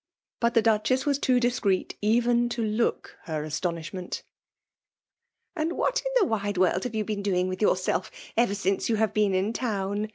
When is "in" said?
6.01-6.11, 9.35-9.53